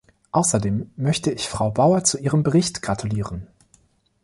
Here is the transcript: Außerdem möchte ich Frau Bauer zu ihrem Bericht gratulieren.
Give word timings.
Außerdem 0.31 0.89
möchte 0.95 1.29
ich 1.31 1.47
Frau 1.47 1.69
Bauer 1.69 2.03
zu 2.03 2.17
ihrem 2.17 2.41
Bericht 2.41 2.81
gratulieren. 2.81 3.45